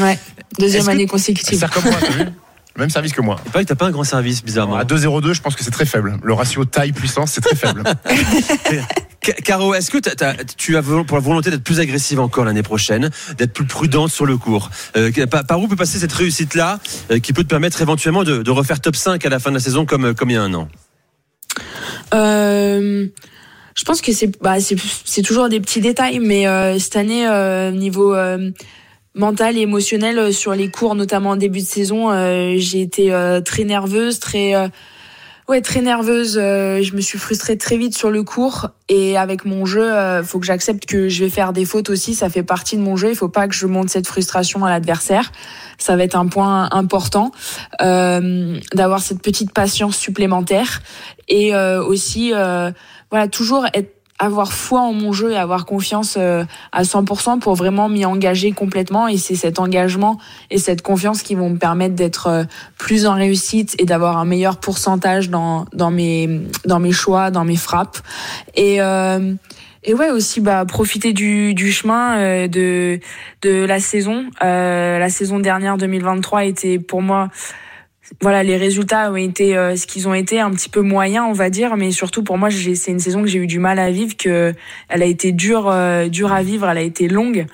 Ouais, 0.00 0.18
deuxième 0.58 0.84
que- 0.84 0.90
année 0.90 1.02
Elle 1.04 1.08
consécutive. 1.08 1.66
Même 2.78 2.90
service 2.90 3.12
que 3.12 3.20
moi. 3.20 3.36
Paraît 3.52 3.64
que 3.64 3.68
t'as 3.68 3.74
pas 3.74 3.86
un 3.86 3.90
grand 3.90 4.04
service, 4.04 4.42
bizarrement. 4.44 4.76
À 4.76 4.84
2,02, 4.84 5.32
je 5.34 5.40
pense 5.42 5.56
que 5.56 5.64
c'est 5.64 5.70
très 5.72 5.84
faible. 5.84 6.16
Le 6.22 6.32
ratio 6.32 6.64
taille-puissance, 6.64 7.32
c'est 7.32 7.40
très 7.40 7.56
faible. 7.56 7.82
Ca- 9.20 9.32
Caro, 9.44 9.74
est-ce 9.74 9.90
que 9.90 9.98
t'as- 9.98 10.34
tu 10.56 10.76
as 10.76 10.82
pour 10.82 11.16
la 11.16 11.22
volonté 11.22 11.50
d'être 11.50 11.64
plus 11.64 11.80
agressive 11.80 12.20
encore 12.20 12.44
l'année 12.44 12.62
prochaine, 12.62 13.10
d'être 13.36 13.52
plus 13.52 13.66
prudente 13.66 14.10
sur 14.12 14.26
le 14.26 14.36
cours 14.36 14.70
Euh, 14.96 15.10
par, 15.26 15.44
par 15.44 15.60
où 15.60 15.66
peut 15.66 15.74
passer 15.76 15.98
cette 15.98 16.12
réussite-là 16.12 16.78
euh, 17.10 17.18
qui 17.18 17.32
peut 17.32 17.42
te 17.42 17.48
permettre 17.48 17.82
éventuellement 17.82 18.22
de, 18.22 18.42
de 18.42 18.50
refaire 18.52 18.80
top 18.80 18.94
5 18.94 19.26
à 19.26 19.28
la 19.28 19.40
fin 19.40 19.50
de 19.50 19.56
la 19.56 19.60
saison 19.60 19.84
comme, 19.84 20.14
comme 20.14 20.30
il 20.30 20.34
y 20.34 20.36
a 20.36 20.42
un 20.42 20.54
an? 20.54 20.68
Euh, 22.14 23.06
je 23.76 23.84
pense 23.84 24.00
que 24.00 24.12
c'est 24.12 24.40
bah, 24.40 24.56
c'est 24.60 25.22
toujours 25.22 25.48
des 25.48 25.60
petits 25.60 25.80
détails, 25.80 26.20
mais 26.20 26.46
euh, 26.46 26.78
cette 26.78 26.96
année 26.96 27.26
euh, 27.26 27.70
niveau 27.72 28.14
euh, 28.14 28.50
mental 29.14 29.56
et 29.56 29.62
émotionnel 29.62 30.18
euh, 30.18 30.32
sur 30.32 30.54
les 30.54 30.70
cours, 30.70 30.94
notamment 30.94 31.30
en 31.30 31.36
début 31.36 31.60
de 31.60 31.66
saison, 31.66 32.10
euh, 32.10 32.54
j'ai 32.56 32.80
été 32.82 33.12
euh, 33.12 33.40
très 33.40 33.64
nerveuse, 33.64 34.20
très 34.20 34.54
euh, 34.54 34.68
ouais 35.48 35.60
très 35.62 35.80
nerveuse. 35.80 36.38
euh, 36.38 36.82
je 36.82 36.94
me 36.94 37.00
suis 37.00 37.18
frustrée 37.18 37.56
très 37.56 37.76
vite 37.76 37.96
sur 37.96 38.10
le 38.10 38.22
cours 38.22 38.68
et 38.88 39.16
avec 39.16 39.44
mon 39.44 39.64
jeu, 39.66 39.92
euh, 39.92 40.22
faut 40.22 40.38
que 40.38 40.46
j'accepte 40.46 40.86
que 40.86 41.08
je 41.08 41.24
vais 41.24 41.30
faire 41.30 41.52
des 41.52 41.64
fautes 41.64 41.90
aussi. 41.90 42.14
Ça 42.14 42.28
fait 42.28 42.42
partie 42.42 42.76
de 42.76 42.82
mon 42.82 42.96
jeu. 42.96 43.10
Il 43.10 43.16
faut 43.16 43.28
pas 43.28 43.48
que 43.48 43.54
je 43.54 43.66
monte 43.66 43.88
cette 43.88 44.06
frustration 44.06 44.64
à 44.64 44.70
l'adversaire. 44.70 45.32
Ça 45.78 45.96
va 45.96 46.04
être 46.04 46.16
un 46.16 46.26
point 46.26 46.68
important 46.70 47.32
d'avoir 47.80 49.00
cette 49.00 49.22
petite 49.22 49.52
patience 49.52 49.96
supplémentaire 49.96 50.82
et 51.28 51.54
aussi 51.54 52.32
voilà 53.10 53.28
toujours 53.28 53.66
être 53.74 53.97
avoir 54.18 54.52
foi 54.52 54.80
en 54.80 54.92
mon 54.92 55.12
jeu 55.12 55.32
et 55.32 55.36
avoir 55.36 55.64
confiance 55.64 56.16
euh, 56.18 56.44
à 56.72 56.82
100% 56.82 57.38
pour 57.38 57.54
vraiment 57.54 57.88
m'y 57.88 58.04
engager 58.04 58.52
complètement. 58.52 59.08
Et 59.08 59.16
c'est 59.16 59.34
cet 59.34 59.58
engagement 59.58 60.18
et 60.50 60.58
cette 60.58 60.82
confiance 60.82 61.22
qui 61.22 61.34
vont 61.34 61.50
me 61.50 61.58
permettre 61.58 61.94
d'être 61.94 62.26
euh, 62.26 62.44
plus 62.78 63.06
en 63.06 63.14
réussite 63.14 63.74
et 63.78 63.84
d'avoir 63.84 64.18
un 64.18 64.24
meilleur 64.24 64.56
pourcentage 64.56 65.30
dans 65.30 65.66
dans 65.72 65.90
mes 65.90 66.42
dans 66.64 66.80
mes 66.80 66.92
choix 66.92 67.30
dans 67.30 67.44
mes 67.44 67.56
frappes. 67.56 67.98
Et 68.54 68.80
euh, 68.80 69.34
et 69.84 69.94
ouais 69.94 70.10
aussi 70.10 70.40
bah 70.40 70.64
profiter 70.66 71.12
du, 71.12 71.54
du 71.54 71.72
chemin 71.72 72.18
euh, 72.18 72.48
de 72.48 73.00
de 73.42 73.64
la 73.64 73.80
saison. 73.80 74.26
Euh, 74.42 74.98
la 74.98 75.08
saison 75.08 75.38
dernière 75.38 75.76
2023 75.76 76.44
était 76.44 76.78
pour 76.78 77.00
moi 77.00 77.28
voilà, 78.20 78.42
les 78.42 78.56
résultats 78.56 79.12
ont 79.12 79.16
été 79.16 79.56
euh, 79.56 79.76
ce 79.76 79.86
qu'ils 79.86 80.08
ont 80.08 80.14
été, 80.14 80.40
un 80.40 80.50
petit 80.50 80.68
peu 80.68 80.80
moyens, 80.80 81.26
on 81.28 81.32
va 81.32 81.50
dire, 81.50 81.76
mais 81.76 81.90
surtout 81.90 82.22
pour 82.22 82.38
moi, 82.38 82.50
c'est 82.50 82.90
une 82.90 82.98
saison 82.98 83.22
que 83.22 83.28
j'ai 83.28 83.38
eu 83.38 83.46
du 83.46 83.58
mal 83.58 83.78
à 83.78 83.90
vivre, 83.90 84.16
que 84.16 84.54
elle 84.88 85.02
a 85.02 85.06
été 85.06 85.32
dure, 85.32 85.68
euh, 85.68 86.08
dure 86.08 86.32
à 86.32 86.42
vivre, 86.42 86.68
elle 86.68 86.78
a 86.78 86.82
été 86.82 87.08
longue. 87.08 87.46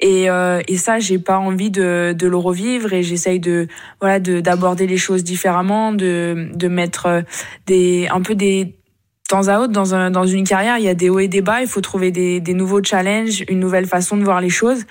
Et, 0.00 0.28
euh, 0.28 0.60
et 0.68 0.76
ça, 0.76 0.98
j'ai 0.98 1.18
pas 1.18 1.38
envie 1.38 1.70
de, 1.70 2.14
de 2.16 2.26
le 2.26 2.36
revivre 2.36 2.92
et 2.92 3.02
j'essaye 3.02 3.40
de 3.40 3.68
voilà 4.00 4.18
de 4.18 4.40
d'aborder 4.40 4.86
les 4.86 4.96
choses 4.96 5.22
différemment, 5.22 5.92
de 5.92 6.48
de 6.52 6.68
mettre 6.68 7.06
euh, 7.06 7.22
des 7.66 8.08
un 8.08 8.20
peu 8.20 8.34
des 8.34 8.74
temps 9.28 9.48
à 9.48 9.60
autre 9.60 9.72
dans 9.72 9.94
un 9.94 10.10
dans 10.10 10.26
une 10.26 10.46
carrière, 10.46 10.78
il 10.78 10.84
y 10.84 10.88
a 10.88 10.94
des 10.94 11.08
hauts 11.10 11.20
et 11.20 11.28
des 11.28 11.40
bas, 11.42 11.62
il 11.62 11.68
faut 11.68 11.80
trouver 11.80 12.10
des 12.10 12.40
des 12.40 12.54
nouveaux 12.54 12.82
challenges, 12.82 13.44
une 13.48 13.60
nouvelle 13.60 13.86
façon 13.86 14.16
de 14.16 14.24
voir 14.24 14.40
les 14.40 14.50
choses. 14.50 14.84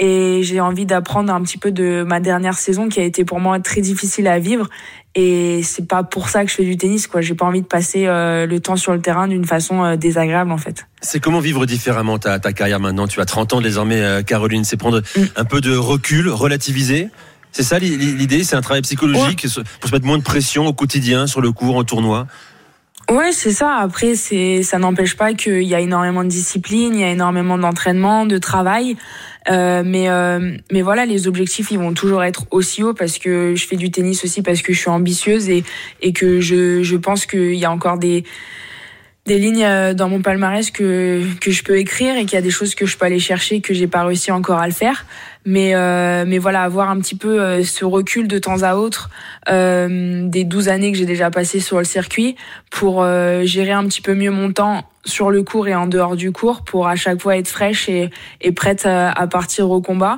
Et 0.00 0.40
j'ai 0.42 0.60
envie 0.60 0.86
d'apprendre 0.86 1.32
un 1.32 1.40
petit 1.42 1.58
peu 1.58 1.70
de 1.70 2.02
ma 2.06 2.18
dernière 2.20 2.58
saison 2.58 2.88
qui 2.88 2.98
a 3.00 3.04
été 3.04 3.24
pour 3.24 3.38
moi 3.40 3.60
très 3.60 3.80
difficile 3.80 4.26
à 4.26 4.38
vivre. 4.40 4.68
Et 5.14 5.62
c'est 5.62 5.86
pas 5.86 6.02
pour 6.02 6.28
ça 6.28 6.44
que 6.44 6.50
je 6.50 6.56
fais 6.56 6.64
du 6.64 6.76
tennis, 6.76 7.06
quoi. 7.06 7.20
J'ai 7.20 7.34
pas 7.34 7.44
envie 7.46 7.62
de 7.62 7.66
passer 7.66 8.06
euh, 8.06 8.46
le 8.46 8.58
temps 8.58 8.74
sur 8.74 8.92
le 8.92 9.00
terrain 9.00 9.28
d'une 9.28 9.44
façon 9.44 9.84
euh, 9.84 9.96
désagréable, 9.96 10.50
en 10.50 10.58
fait. 10.58 10.86
C'est 11.00 11.20
comment 11.20 11.38
vivre 11.38 11.64
différemment 11.66 12.18
ta, 12.18 12.40
ta 12.40 12.52
carrière 12.52 12.80
maintenant? 12.80 13.06
Tu 13.06 13.20
as 13.20 13.24
30 13.24 13.52
ans 13.52 13.60
désormais, 13.60 14.00
euh, 14.00 14.22
Caroline. 14.22 14.64
C'est 14.64 14.76
prendre 14.76 15.00
Mm. 15.16 15.22
un 15.36 15.44
peu 15.44 15.60
de 15.60 15.76
recul, 15.76 16.28
relativiser 16.28 17.08
c'est 17.56 17.62
ça 17.62 17.78
l'i- 17.78 17.96
l'idée, 17.96 18.42
c'est 18.42 18.56
un 18.56 18.60
travail 18.62 18.82
psychologique 18.82 19.46
pour 19.78 19.88
se 19.88 19.94
mettre 19.94 20.04
moins 20.06 20.18
de 20.18 20.24
pression 20.24 20.66
au 20.66 20.72
quotidien, 20.72 21.28
sur 21.28 21.40
le 21.40 21.52
cours, 21.52 21.76
en 21.76 21.84
tournoi? 21.84 22.26
Ouais, 23.08 23.30
c'est 23.30 23.52
ça. 23.52 23.76
Après, 23.76 24.16
c'est 24.16 24.64
ça 24.64 24.78
n'empêche 24.78 25.14
pas 25.16 25.34
qu'il 25.34 25.62
y 25.62 25.72
a 25.72 25.78
énormément 25.78 26.24
de 26.24 26.28
discipline, 26.28 26.94
il 26.94 27.00
y 27.00 27.04
a 27.04 27.10
énormément 27.10 27.56
d'entraînement, 27.56 28.26
de 28.26 28.38
travail. 28.38 28.96
Euh, 29.50 29.82
mais 29.84 30.08
euh, 30.08 30.56
mais 30.72 30.82
voilà, 30.82 31.04
les 31.04 31.28
objectifs 31.28 31.70
ils 31.70 31.78
vont 31.78 31.92
toujours 31.92 32.24
être 32.24 32.46
aussi 32.50 32.82
hauts 32.82 32.94
parce 32.94 33.18
que 33.18 33.54
je 33.54 33.66
fais 33.66 33.76
du 33.76 33.90
tennis 33.90 34.24
aussi 34.24 34.42
parce 34.42 34.62
que 34.62 34.72
je 34.72 34.78
suis 34.78 34.90
ambitieuse 34.90 35.50
et 35.50 35.64
et 36.00 36.12
que 36.14 36.40
je 36.40 36.82
je 36.82 36.96
pense 36.96 37.26
qu'il 37.26 37.54
y 37.54 37.64
a 37.66 37.70
encore 37.70 37.98
des 37.98 38.24
des 39.26 39.38
lignes 39.38 39.64
euh, 39.64 39.92
dans 39.92 40.08
mon 40.08 40.22
palmarès 40.22 40.70
que 40.70 41.22
que 41.40 41.50
je 41.50 41.62
peux 41.62 41.78
écrire 41.78 42.16
et 42.16 42.24
qu'il 42.24 42.34
y 42.34 42.38
a 42.38 42.42
des 42.42 42.50
choses 42.50 42.74
que 42.74 42.86
je 42.86 42.96
peux 42.96 43.04
aller 43.04 43.18
chercher 43.18 43.60
que 43.60 43.74
j'ai 43.74 43.86
pas 43.86 44.04
réussi 44.04 44.32
encore 44.32 44.60
à 44.60 44.66
le 44.66 44.72
faire 44.72 45.04
mais 45.44 45.74
euh, 45.74 46.24
mais 46.26 46.38
voilà 46.38 46.62
avoir 46.62 46.90
un 46.90 46.98
petit 46.98 47.16
peu 47.16 47.40
euh, 47.40 47.62
ce 47.62 47.84
recul 47.84 48.28
de 48.28 48.38
temps 48.38 48.62
à 48.62 48.74
autre 48.76 49.10
euh, 49.48 50.26
des 50.28 50.44
12 50.44 50.68
années 50.68 50.92
que 50.92 50.98
j'ai 50.98 51.06
déjà 51.06 51.30
passées 51.30 51.60
sur 51.60 51.78
le 51.78 51.84
circuit 51.84 52.36
pour 52.70 53.02
euh, 53.02 53.44
gérer 53.44 53.72
un 53.72 53.84
petit 53.84 54.00
peu 54.00 54.14
mieux 54.14 54.30
mon 54.30 54.52
temps 54.52 54.84
sur 55.04 55.30
le 55.30 55.42
cours 55.42 55.68
et 55.68 55.74
en 55.74 55.86
dehors 55.86 56.16
du 56.16 56.32
cours 56.32 56.62
pour 56.62 56.88
à 56.88 56.96
chaque 56.96 57.20
fois 57.20 57.36
être 57.36 57.48
fraîche 57.48 57.88
et, 57.88 58.10
et 58.40 58.52
prête 58.52 58.86
à, 58.86 59.10
à 59.10 59.26
partir 59.26 59.70
au 59.70 59.82
combat. 59.82 60.16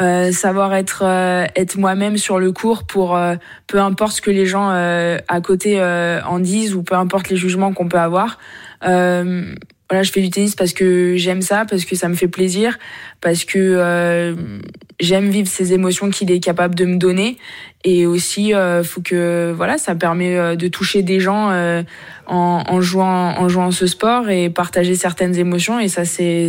Euh, 0.00 0.32
savoir 0.32 0.74
être 0.74 1.02
euh, 1.04 1.44
être 1.54 1.76
moi-même 1.76 2.16
sur 2.16 2.38
le 2.38 2.50
cours 2.50 2.84
pour 2.84 3.14
euh, 3.14 3.34
peu 3.66 3.78
importe 3.78 4.12
ce 4.12 4.22
que 4.22 4.30
les 4.30 4.46
gens 4.46 4.70
euh, 4.70 5.18
à 5.28 5.42
côté 5.42 5.80
euh, 5.80 6.22
en 6.24 6.38
disent 6.38 6.74
ou 6.74 6.82
peu 6.82 6.94
importe 6.94 7.28
les 7.28 7.36
jugements 7.36 7.74
qu'on 7.74 7.88
peut 7.88 7.98
avoir. 7.98 8.38
Euh, 8.84 9.54
voilà, 9.92 10.04
je 10.04 10.10
fais 10.10 10.22
du 10.22 10.30
tennis 10.30 10.54
parce 10.54 10.72
que 10.72 11.16
j'aime 11.18 11.42
ça, 11.42 11.66
parce 11.68 11.84
que 11.84 11.94
ça 11.96 12.08
me 12.08 12.14
fait 12.14 12.26
plaisir, 12.26 12.78
parce 13.20 13.44
que 13.44 13.58
euh, 13.58 14.34
j'aime 15.00 15.28
vivre 15.28 15.46
ces 15.46 15.74
émotions 15.74 16.08
qu'il 16.08 16.30
est 16.30 16.40
capable 16.40 16.74
de 16.74 16.86
me 16.86 16.96
donner. 16.96 17.36
Et 17.84 18.06
aussi, 18.06 18.54
euh, 18.54 18.82
faut 18.84 19.02
que 19.02 19.52
voilà, 19.54 19.76
ça 19.76 19.94
permet 19.94 20.38
euh, 20.38 20.56
de 20.56 20.66
toucher 20.68 21.02
des 21.02 21.20
gens 21.20 21.50
euh, 21.50 21.82
en, 22.26 22.64
en 22.66 22.80
jouant 22.80 23.38
en 23.38 23.50
jouant 23.50 23.70
ce 23.70 23.86
sport 23.86 24.30
et 24.30 24.48
partager 24.48 24.94
certaines 24.94 25.36
émotions. 25.36 25.78
Et 25.78 25.88
ça, 25.88 26.06
c'est 26.06 26.48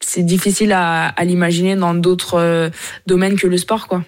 c'est 0.00 0.24
difficile 0.24 0.72
à, 0.72 1.06
à 1.06 1.24
l'imaginer 1.24 1.76
dans 1.76 1.94
d'autres 1.94 2.34
euh, 2.34 2.68
domaines 3.06 3.36
que 3.36 3.46
le 3.46 3.58
sport, 3.58 3.86
quoi. 3.86 4.02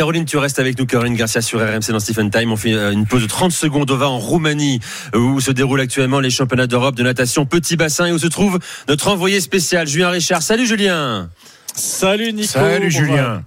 Caroline, 0.00 0.24
tu 0.24 0.38
restes 0.38 0.58
avec 0.58 0.78
nous, 0.78 0.86
Caroline 0.86 1.14
Garcia 1.14 1.42
sur 1.42 1.60
RMC 1.60 1.92
dans 1.92 2.00
Stephen 2.00 2.30
Time. 2.30 2.50
On 2.52 2.56
fait 2.56 2.72
euh, 2.72 2.90
une 2.90 3.04
pause 3.04 3.20
de 3.20 3.26
30 3.26 3.52
secondes. 3.52 3.90
On 3.90 3.96
va 3.96 4.08
en 4.08 4.18
Roumanie, 4.18 4.80
euh, 5.14 5.18
où 5.18 5.40
se 5.40 5.50
déroulent 5.50 5.82
actuellement 5.82 6.20
les 6.20 6.30
championnats 6.30 6.66
d'Europe 6.66 6.94
de 6.94 7.02
natation 7.02 7.44
petit 7.44 7.76
bassin 7.76 8.06
et 8.06 8.12
où 8.12 8.18
se 8.18 8.26
trouve 8.26 8.58
notre 8.88 9.08
envoyé 9.08 9.42
spécial, 9.42 9.86
Julien 9.86 10.08
Richard. 10.08 10.40
Salut 10.40 10.66
Julien 10.66 11.28
Salut 11.74 12.32
Nico. 12.32 12.48
Salut 12.48 12.90
Julien. 12.90 13.44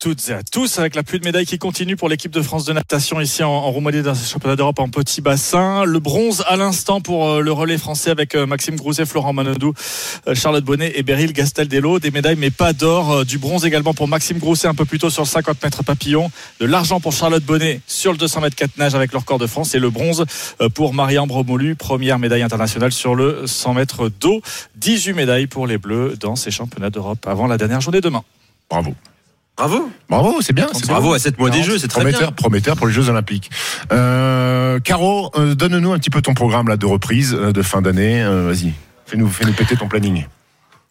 Toutes 0.00 0.30
et 0.30 0.32
à 0.32 0.42
tous 0.42 0.78
avec 0.78 0.94
la 0.94 1.02
pluie 1.02 1.20
de 1.20 1.26
médailles 1.26 1.44
qui 1.44 1.58
continue 1.58 1.94
pour 1.94 2.08
l'équipe 2.08 2.32
de 2.32 2.40
France 2.40 2.64
de 2.64 2.72
natation 2.72 3.20
ici 3.20 3.42
en, 3.42 3.70
Roumanie 3.70 4.00
dans 4.00 4.12
le 4.12 4.16
championnat 4.16 4.56
d'Europe 4.56 4.78
en 4.78 4.88
petit 4.88 5.20
bassin. 5.20 5.84
Le 5.84 5.98
bronze 5.98 6.42
à 6.48 6.56
l'instant 6.56 7.02
pour 7.02 7.28
euh, 7.28 7.40
le 7.42 7.52
relais 7.52 7.76
français 7.76 8.08
avec 8.08 8.34
euh, 8.34 8.46
Maxime 8.46 8.76
Grouzet, 8.76 9.04
Florent 9.04 9.34
Manodou, 9.34 9.74
euh, 10.26 10.34
Charlotte 10.34 10.64
Bonnet 10.64 10.92
et 10.94 11.02
Beryl 11.02 11.34
Gastaldello. 11.34 11.98
Des 11.98 12.10
médailles 12.10 12.38
mais 12.38 12.50
pas 12.50 12.72
d'or. 12.72 13.26
Du 13.26 13.36
bronze 13.36 13.66
également 13.66 13.92
pour 13.92 14.08
Maxime 14.08 14.38
Grousset 14.38 14.68
un 14.68 14.74
peu 14.74 14.86
plus 14.86 14.98
tôt 14.98 15.10
sur 15.10 15.24
le 15.24 15.28
50 15.28 15.62
mètres 15.62 15.84
papillon. 15.84 16.30
De 16.60 16.64
l'argent 16.64 16.98
pour 16.98 17.12
Charlotte 17.12 17.44
Bonnet 17.44 17.82
sur 17.86 18.12
le 18.12 18.18
200 18.18 18.40
mètres 18.40 18.56
4 18.56 18.78
nage 18.78 18.94
avec 18.94 19.12
leur 19.12 19.26
corps 19.26 19.38
de 19.38 19.46
France 19.46 19.74
et 19.74 19.78
le 19.78 19.90
bronze 19.90 20.24
pour 20.74 20.94
Marie-Ambre 20.94 21.44
Bromolu, 21.44 21.76
première 21.76 22.18
médaille 22.18 22.42
internationale 22.42 22.92
sur 22.92 23.14
le 23.14 23.46
100 23.46 23.74
mètres 23.74 24.08
d'eau. 24.08 24.40
18 24.76 25.12
médailles 25.12 25.46
pour 25.46 25.66
les 25.66 25.76
Bleus 25.76 26.14
dans 26.18 26.36
ces 26.36 26.50
championnats 26.50 26.90
d'Europe 26.90 27.26
avant 27.26 27.46
la 27.46 27.58
dernière 27.58 27.82
journée 27.82 28.00
demain. 28.00 28.24
Bravo. 28.70 28.94
Bravo. 29.60 29.90
Bravo, 30.08 30.40
c'est 30.40 30.54
bien. 30.54 30.68
c'est 30.72 30.86
Bravo 30.86 31.08
bien. 31.08 31.16
à 31.16 31.18
7 31.18 31.38
mois 31.38 31.50
des 31.50 31.62
Jeux, 31.62 31.76
c'est 31.76 31.86
très 31.86 32.00
prometteur, 32.00 32.20
bien. 32.28 32.32
prometteur 32.32 32.76
pour 32.76 32.86
les 32.86 32.94
Jeux 32.94 33.10
Olympiques. 33.10 33.50
Euh, 33.92 34.78
Caro, 34.80 35.30
euh, 35.36 35.54
donne-nous 35.54 35.92
un 35.92 35.98
petit 35.98 36.08
peu 36.08 36.22
ton 36.22 36.32
programme 36.32 36.68
là 36.68 36.78
de 36.78 36.86
reprise 36.86 37.34
euh, 37.38 37.52
de 37.52 37.60
fin 37.60 37.82
d'année. 37.82 38.22
Euh, 38.22 38.46
Vas-y, 38.48 38.72
fais-nous 39.04 39.28
fais-nous 39.28 39.52
péter 39.52 39.76
ton 39.76 39.86
planning. 39.86 40.24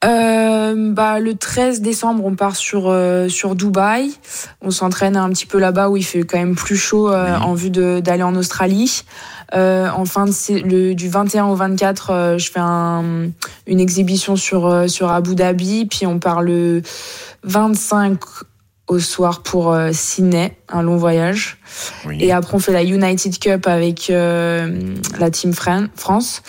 Euh, 0.05 0.93
bah, 0.93 1.19
le 1.19 1.33
13 1.35 1.81
décembre, 1.81 2.23
on 2.25 2.35
part 2.35 2.55
sur, 2.55 2.89
euh, 2.89 3.27
sur 3.27 3.55
Dubaï. 3.55 4.11
On 4.61 4.69
s'entraîne 4.71 5.17
un 5.17 5.29
petit 5.29 5.47
peu 5.47 5.57
là-bas 5.59 5.89
où 5.89 5.97
il 5.97 6.03
fait 6.05 6.21
quand 6.21 6.37
même 6.37 6.55
plus 6.55 6.77
chaud 6.77 7.09
euh, 7.11 7.35
Oui. 7.37 7.43
en 7.43 7.53
vue 7.55 7.71
d'aller 7.71 8.23
en 8.23 8.35
Australie. 8.35 9.03
Euh, 9.55 9.89
en 9.89 10.05
fin 10.05 10.25
de, 10.25 10.31
le, 10.63 10.93
du 10.93 11.09
21 11.09 11.47
au 11.47 11.55
24, 11.55 12.09
euh, 12.11 12.37
je 12.37 12.51
fais 12.51 12.59
un, 12.61 13.29
une 13.65 13.79
exhibition 13.79 14.35
sur, 14.35 14.67
euh, 14.67 14.87
sur 14.87 15.09
Abu 15.11 15.33
Dhabi. 15.35 15.87
Puis 15.87 16.05
on 16.05 16.19
part 16.19 16.43
le 16.43 16.81
25 17.43 18.19
au 18.89 18.99
soir 18.99 19.43
pour 19.43 19.71
euh, 19.71 19.91
Sydney, 19.93 20.57
un 20.67 20.81
long 20.81 20.97
voyage. 20.97 21.57
Oui. 22.05 22.17
Et 22.19 22.31
après, 22.31 22.55
on 22.55 22.59
fait 22.59 22.73
la 22.73 22.83
United 22.83 23.37
Cup 23.39 23.67
avec 23.67 24.09
euh, 24.09 24.95
la 25.19 25.29
Team 25.29 25.53
Fran- 25.53 25.87
France. 25.95 26.41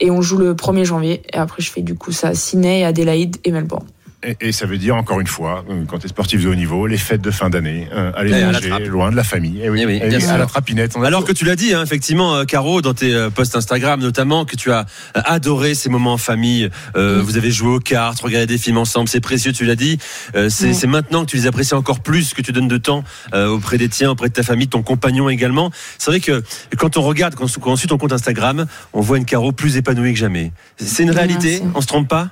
Et 0.00 0.10
on 0.10 0.22
joue 0.22 0.38
le 0.38 0.54
1er 0.54 0.84
janvier. 0.84 1.22
Et 1.32 1.36
après, 1.36 1.62
je 1.62 1.70
fais 1.70 1.82
du 1.82 1.94
coup 1.94 2.10
ça 2.10 2.28
à 2.28 2.34
Sydney, 2.34 2.82
Adélaïde 2.84 3.36
et 3.44 3.52
Melbourne. 3.52 3.86
Et, 4.24 4.36
et 4.40 4.52
ça 4.52 4.66
veut 4.66 4.78
dire 4.78 4.94
encore 4.94 5.20
une 5.20 5.26
fois, 5.26 5.64
euh, 5.68 5.84
quand 5.86 5.98
tu 5.98 6.06
es 6.06 6.08
sportif 6.08 6.42
de 6.44 6.48
haut 6.48 6.54
niveau, 6.54 6.86
les 6.86 6.96
fêtes 6.98 7.20
de 7.22 7.30
fin 7.32 7.50
d'année, 7.50 7.88
euh, 7.92 8.12
la 8.16 8.22
l'étranger, 8.22 8.68
trappe. 8.68 8.86
loin 8.86 9.10
de 9.10 9.16
la 9.16 9.24
famille. 9.24 9.60
Et 9.62 9.68
oui, 9.68 9.80
Eh 9.82 9.86
oui, 9.86 10.00
et 10.02 10.08
bien 10.08 10.18
oui, 10.18 10.22
sûr. 10.24 10.30
à 10.32 10.38
la 10.38 10.46
trapinette. 10.46 10.92
On 10.96 11.02
Alors 11.02 11.22
tout- 11.22 11.28
que 11.28 11.32
tu 11.32 11.44
l'as 11.44 11.56
dit, 11.56 11.74
hein, 11.74 11.82
effectivement, 11.82 12.36
euh, 12.36 12.44
Caro, 12.44 12.82
dans 12.82 12.94
tes 12.94 13.12
euh, 13.14 13.30
posts 13.30 13.56
Instagram 13.56 14.00
notamment, 14.00 14.44
que 14.44 14.54
tu 14.56 14.70
as 14.70 14.86
adoré 15.14 15.74
ces 15.74 15.88
moments 15.88 16.12
en 16.12 16.18
famille. 16.18 16.70
Euh, 16.96 17.18
Oui. 17.18 17.24
Vous 17.24 17.36
avez 17.36 17.50
joué 17.50 17.74
aux 17.74 17.80
cartes, 17.80 18.20
regardé 18.20 18.46
des 18.46 18.58
films 18.58 18.78
ensemble, 18.78 19.08
c'est 19.08 19.20
précieux, 19.20 19.52
tu 19.52 19.64
l'as 19.64 19.74
dit. 19.76 19.98
Euh, 20.36 20.48
c'est 20.50 20.86
maintenant 20.86 21.24
que 21.24 21.30
tu 21.30 21.36
les 21.36 21.46
apprécies 21.46 21.74
encore 21.74 22.00
plus, 22.00 22.32
que 22.34 22.42
tu 22.42 22.52
donnes 22.52 22.68
de 22.68 22.78
temps 22.78 23.02
euh, 23.34 23.48
auprès 23.48 23.76
des 23.78 23.88
tiens, 23.88 24.10
auprès 24.10 24.28
de 24.28 24.34
ta 24.34 24.42
famille, 24.42 24.66
de 24.66 24.70
ton 24.70 24.82
compagnon 24.82 25.28
également. 25.30 25.70
C'est 25.98 26.10
vrai 26.10 26.20
que 26.20 26.42
quand 26.78 26.96
on 26.96 27.02
regarde, 27.02 27.34
quand, 27.34 27.46
quand 27.58 27.72
on 27.72 27.76
suit 27.76 27.88
ton 27.88 27.98
compte 27.98 28.12
Instagram, 28.12 28.66
on 28.92 29.00
voit 29.00 29.18
une 29.18 29.24
Caro 29.24 29.52
plus 29.52 29.76
épanouie 29.76 30.12
que 30.12 30.18
jamais. 30.18 30.52
C'est 30.76 31.02
une 31.02 31.10
réalité, 31.10 31.58
Merci. 31.60 31.72
on 31.74 31.80
se 31.80 31.86
trompe 31.86 32.08
pas? 32.08 32.28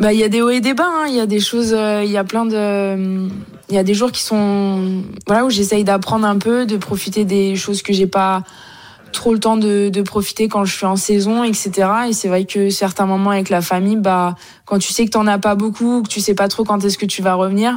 Bah, 0.00 0.14
il 0.14 0.18
y 0.18 0.24
a 0.24 0.30
des 0.30 0.40
hauts 0.40 0.48
et 0.48 0.60
des 0.60 0.72
bas. 0.72 0.88
hein. 0.88 1.06
Il 1.08 1.14
y 1.14 1.20
a 1.20 1.26
des 1.26 1.40
choses, 1.40 1.74
euh, 1.74 2.02
il 2.02 2.10
y 2.10 2.16
a 2.16 2.24
plein 2.24 2.46
de, 2.46 3.28
il 3.68 3.74
y 3.74 3.78
a 3.78 3.82
des 3.82 3.92
jours 3.92 4.10
qui 4.10 4.22
sont, 4.22 5.02
voilà, 5.26 5.44
où 5.44 5.50
j'essaye 5.50 5.84
d'apprendre 5.84 6.26
un 6.26 6.38
peu, 6.38 6.64
de 6.64 6.78
profiter 6.78 7.26
des 7.26 7.54
choses 7.54 7.82
que 7.82 7.92
j'ai 7.92 8.06
pas 8.06 8.42
trop 9.12 9.34
le 9.34 9.40
temps 9.40 9.58
de, 9.58 9.90
de 9.90 10.02
profiter 10.02 10.48
quand 10.48 10.64
je 10.64 10.74
suis 10.74 10.86
en 10.86 10.96
saison, 10.96 11.44
etc. 11.44 11.70
Et 12.08 12.12
c'est 12.14 12.28
vrai 12.28 12.46
que 12.46 12.70
certains 12.70 13.04
moments 13.04 13.30
avec 13.30 13.50
la 13.50 13.60
famille, 13.60 13.96
bah, 13.96 14.36
quand 14.64 14.78
tu 14.78 14.90
sais 14.90 15.04
que 15.04 15.10
t'en 15.10 15.26
as 15.26 15.38
pas 15.38 15.54
beaucoup, 15.54 16.02
que 16.02 16.08
tu 16.08 16.20
sais 16.20 16.34
pas 16.34 16.48
trop 16.48 16.64
quand 16.64 16.82
est-ce 16.82 16.96
que 16.96 17.06
tu 17.06 17.20
vas 17.20 17.34
revenir, 17.34 17.76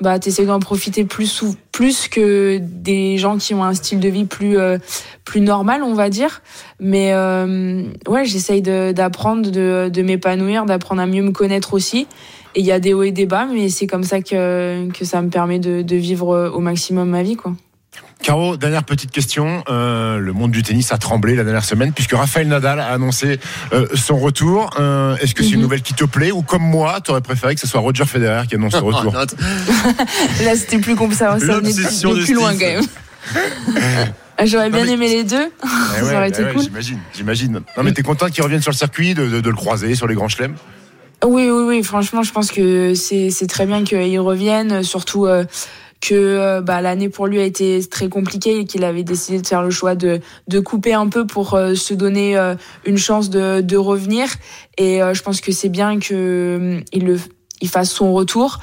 bah, 0.00 0.18
t'essayes 0.18 0.46
d'en 0.46 0.60
profiter 0.60 1.04
plus 1.04 1.44
plus 1.72 2.08
que 2.08 2.58
des 2.60 3.18
gens 3.18 3.36
qui 3.38 3.54
ont 3.54 3.64
un 3.64 3.74
style 3.74 3.98
de 4.00 4.08
vie 4.08 4.24
plus, 4.26 4.58
euh, 4.58 4.78
plus 5.24 5.40
normal, 5.40 5.82
on 5.82 5.94
va 5.94 6.08
dire. 6.08 6.40
Mais 6.78 7.12
euh, 7.12 7.82
ouais, 8.06 8.24
j'essaye 8.24 8.62
de- 8.62 8.92
d'apprendre, 8.92 9.50
de, 9.50 9.90
de 9.92 10.02
m'épanouir, 10.02 10.66
d'apprendre 10.66 11.02
à 11.02 11.06
mieux 11.06 11.22
me 11.22 11.32
connaître 11.32 11.74
aussi. 11.74 12.06
Et 12.54 12.60
il 12.60 12.66
y 12.66 12.70
a 12.72 12.78
des 12.78 12.94
hauts 12.94 13.02
et 13.02 13.10
des 13.10 13.26
bas, 13.26 13.46
mais 13.52 13.68
c'est 13.68 13.88
comme 13.88 14.04
ça 14.04 14.20
que, 14.20 14.88
que 14.92 15.04
ça 15.04 15.20
me 15.22 15.30
permet 15.30 15.58
de, 15.58 15.82
de 15.82 15.96
vivre 15.96 16.52
au 16.54 16.60
maximum 16.60 17.08
ma 17.08 17.24
vie, 17.24 17.34
quoi. 17.34 17.52
Caro, 18.24 18.56
dernière 18.56 18.84
petite 18.84 19.10
question. 19.10 19.62
Euh, 19.68 20.16
le 20.16 20.32
monde 20.32 20.50
du 20.50 20.62
tennis 20.62 20.92
a 20.92 20.96
tremblé 20.96 21.34
la 21.36 21.44
dernière 21.44 21.64
semaine 21.64 21.92
puisque 21.92 22.12
Rafael 22.14 22.48
Nadal 22.48 22.80
a 22.80 22.86
annoncé 22.86 23.38
euh, 23.74 23.86
son 23.94 24.16
retour. 24.16 24.70
Euh, 24.80 25.14
Est-ce 25.16 25.34
que 25.34 25.42
c'est 25.42 25.50
une 25.50 25.56
Mhm. 25.56 25.62
nouvelle 25.62 25.82
qui 25.82 25.92
te 25.92 26.04
plaît 26.04 26.30
ou 26.32 26.40
comme 26.40 26.62
moi, 26.62 27.00
tu 27.04 27.10
aurais 27.10 27.20
préféré 27.20 27.54
que 27.54 27.60
ce 27.60 27.66
soit 27.66 27.80
Roger 27.80 28.06
Federer 28.06 28.46
qui 28.46 28.54
annonce 28.54 28.72
son 28.72 28.86
retour 28.86 29.12
Là, 29.14 30.56
c'était 30.56 30.78
plus 30.78 30.96
comme 30.96 31.12
ça. 31.12 31.38
Ça 31.38 31.58
venait 31.58 31.70
de 31.74 32.24
plus 32.24 32.32
loin, 32.34 32.52
quand 32.52 32.60
même. 32.60 32.84
J'aurais 34.46 34.70
bien 34.70 34.84
mais- 34.86 34.92
aimé 34.92 35.08
les 35.08 35.24
deux. 35.24 35.50
Eh 35.62 36.00
ça 36.00 36.16
aurait 36.16 36.26
eh 36.28 36.28
été 36.30 36.44
ouais, 36.44 36.52
cool. 36.54 36.62
J'imagine, 36.62 36.98
j'imagine. 37.14 37.52
Non 37.76 37.82
mais 37.84 37.92
t'es 37.92 38.02
content 38.02 38.28
qu'il 38.28 38.42
revienne 38.42 38.62
sur 38.62 38.72
le 38.72 38.76
circuit, 38.76 39.12
de, 39.14 39.26
de- 39.28 39.40
de 39.42 39.50
le 39.50 39.54
croiser 39.56 39.94
sur 39.94 40.06
les 40.06 40.14
grands 40.14 40.28
chelems? 40.28 40.54
Oui, 41.24 41.48
oui, 41.50 41.62
oui. 41.68 41.82
Franchement, 41.84 42.22
je 42.22 42.32
pense 42.32 42.50
que 42.50 42.94
c'est 42.94 43.28
c'est 43.30 43.46
très 43.46 43.66
bien 43.66 43.84
qu'il 43.84 44.18
revienne, 44.20 44.82
surtout 44.82 45.26
euh, 45.26 45.44
que 46.04 46.14
euh, 46.14 46.60
bah, 46.60 46.82
l'année 46.82 47.08
pour 47.08 47.26
lui 47.26 47.40
a 47.40 47.44
été 47.44 47.80
très 47.88 48.08
compliquée 48.08 48.60
et 48.60 48.64
qu'il 48.66 48.84
avait 48.84 49.02
décidé 49.02 49.40
de 49.40 49.46
faire 49.46 49.62
le 49.62 49.70
choix 49.70 49.94
de, 49.94 50.20
de 50.48 50.60
couper 50.60 50.92
un 50.92 51.08
peu 51.08 51.26
pour 51.26 51.54
euh, 51.54 51.74
se 51.74 51.94
donner 51.94 52.36
euh, 52.36 52.54
une 52.84 52.98
chance 52.98 53.30
de, 53.30 53.62
de 53.62 53.76
revenir. 53.78 54.28
Et 54.76 55.00
je 55.12 55.22
pense 55.22 55.40
que 55.40 55.52
c'est 55.52 55.68
bien 55.68 55.98
euh, 56.10 56.80
il 57.60 57.68
fasse 57.68 57.90
son 57.90 58.12
retour, 58.12 58.58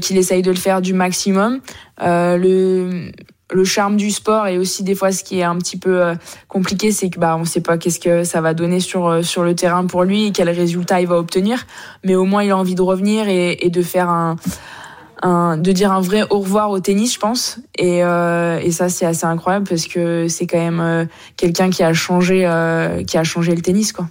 qu'il 0.00 0.16
essaye 0.16 0.42
de 0.42 0.50
le 0.50 0.56
faire 0.56 0.80
du 0.80 0.94
maximum. 0.94 1.60
Le 2.00 3.10
le 3.52 3.64
charme 3.64 3.96
du 3.96 4.12
sport 4.12 4.46
et 4.46 4.58
aussi 4.58 4.84
des 4.84 4.94
fois 4.94 5.10
ce 5.10 5.24
qui 5.24 5.40
est 5.40 5.42
un 5.42 5.58
petit 5.58 5.76
peu 5.76 6.14
compliqué 6.46 6.92
c'est 6.92 7.10
que 7.10 7.18
bah 7.18 7.36
on 7.36 7.44
sait 7.44 7.60
pas 7.60 7.78
qu'est-ce 7.78 7.98
que 7.98 8.22
ça 8.22 8.40
va 8.40 8.54
donner 8.54 8.78
sur 8.78 9.24
sur 9.24 9.42
le 9.42 9.56
terrain 9.56 9.86
pour 9.86 10.04
lui 10.04 10.26
et 10.26 10.30
quel 10.30 10.48
résultat 10.48 11.00
il 11.00 11.08
va 11.08 11.16
obtenir 11.16 11.66
mais 12.04 12.14
au 12.14 12.24
moins 12.24 12.44
il 12.44 12.52
a 12.52 12.56
envie 12.56 12.76
de 12.76 12.82
revenir 12.82 13.24
et 13.28 13.70
de 13.70 13.82
faire 13.82 14.08
un, 14.08 14.36
un 15.22 15.56
de 15.56 15.72
dire 15.72 15.92
un 15.92 16.00
vrai 16.00 16.24
au 16.30 16.40
revoir 16.40 16.70
au 16.70 16.80
tennis 16.80 17.14
je 17.14 17.18
pense. 17.18 17.58
Et 17.76 18.02
euh, 18.04 18.58
et 18.60 18.70
ça 18.70 18.88
c'est 18.88 19.06
assez 19.06 19.24
incroyable 19.24 19.66
parce 19.68 19.86
que 19.86 20.28
c'est 20.28 20.46
quand 20.46 20.58
même 20.58 20.80
euh, 20.80 21.04
quelqu'un 21.36 21.70
qui 21.70 21.82
a 21.82 21.92
changé 21.92 22.46
euh, 22.46 23.04
qui 23.04 23.18
a 23.18 23.24
changé 23.24 23.54
le 23.54 23.62
tennis 23.62 23.92
quoi. 23.92 24.08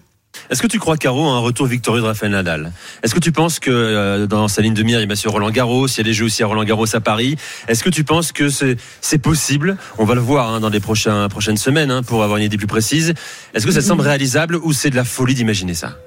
Est-ce 0.49 0.61
que 0.61 0.67
tu 0.67 0.79
crois, 0.79 0.95
Caro, 0.95 1.27
à 1.27 1.33
un 1.33 1.39
retour 1.39 1.65
victorieux 1.65 2.01
de 2.01 2.07
Rafael 2.07 2.31
Nadal? 2.31 2.71
Est-ce 3.03 3.13
que 3.13 3.19
tu 3.19 3.31
penses 3.31 3.59
que 3.59 4.25
dans 4.25 4.47
sa 4.47 4.61
ligne 4.61 4.73
de 4.73 4.83
mire, 4.83 5.01
il 5.01 5.07
va 5.07 5.15
sur 5.15 5.31
Roland 5.31 5.49
Garros, 5.49 5.87
il 5.87 5.97
y 5.97 5.99
a 5.99 6.03
des 6.03 6.13
jeux 6.13 6.25
aussi 6.25 6.43
à 6.43 6.47
Roland 6.47 6.63
Garros 6.63 6.95
à 6.95 6.99
Paris? 7.01 7.35
Est-ce 7.67 7.83
que 7.83 7.89
tu 7.89 8.03
penses 8.03 8.31
que 8.31 8.49
c'est 8.49 8.77
c'est 9.01 9.17
possible? 9.17 9.75
On 9.97 10.05
va 10.05 10.15
le 10.15 10.21
voir 10.21 10.49
hein, 10.49 10.59
dans 10.59 10.69
les 10.69 10.79
prochains, 10.79 11.27
prochaines 11.29 11.57
semaines 11.57 11.91
hein, 11.91 12.03
pour 12.03 12.23
avoir 12.23 12.37
une 12.37 12.45
idée 12.45 12.57
plus 12.57 12.67
précise. 12.67 13.13
Est-ce 13.53 13.65
que 13.65 13.71
ça 13.71 13.81
te 13.81 13.85
semble 13.85 14.01
réalisable 14.01 14.55
ou 14.55 14.71
c'est 14.71 14.91
de 14.91 14.95
la 14.95 15.03
folie 15.03 15.33
d'imaginer 15.33 15.73
ça? 15.73 15.97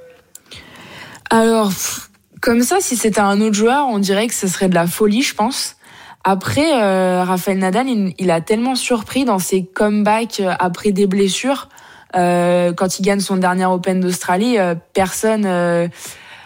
Alors, 1.28 1.68
pff, 1.68 2.10
comme 2.42 2.62
ça, 2.62 2.76
si 2.80 2.96
c'était 2.96 3.20
un 3.20 3.40
autre 3.40 3.54
joueur, 3.54 3.86
on 3.88 3.98
dirait 3.98 4.26
que 4.26 4.34
ce 4.34 4.48
serait 4.48 4.68
de 4.68 4.74
la 4.74 4.86
folie, 4.86 5.22
je 5.22 5.34
pense. 5.34 5.76
Après, 6.24 6.82
euh, 6.82 7.24
Rafael 7.24 7.58
Nadal, 7.58 7.88
il, 7.88 8.14
il 8.18 8.30
a 8.30 8.40
tellement 8.40 8.74
surpris 8.74 9.24
dans 9.24 9.38
ses 9.38 9.64
comebacks 9.64 10.40
euh, 10.40 10.52
après 10.58 10.90
des 10.92 11.06
blessures. 11.06 11.68
Euh, 12.14 12.72
quand 12.72 12.98
il 12.98 13.02
gagne 13.02 13.20
son 13.20 13.36
dernier 13.36 13.64
Open 13.66 14.00
d'Australie, 14.00 14.58
euh, 14.58 14.74
personne, 14.92 15.44
euh, 15.46 15.88